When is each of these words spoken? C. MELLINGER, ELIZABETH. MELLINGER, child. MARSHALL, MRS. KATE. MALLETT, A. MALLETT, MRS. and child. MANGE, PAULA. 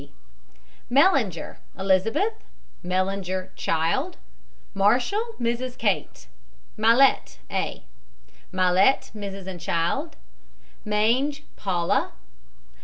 C. 0.01 0.11
MELLINGER, 0.89 1.59
ELIZABETH. 1.77 2.43
MELLINGER, 2.81 3.51
child. 3.55 4.17
MARSHALL, 4.73 5.35
MRS. 5.39 5.77
KATE. 5.77 6.25
MALLETT, 6.75 7.37
A. 7.51 7.83
MALLETT, 8.51 9.11
MRS. 9.13 9.45
and 9.45 9.61
child. 9.61 10.15
MANGE, 10.83 11.43
PAULA. 11.55 12.13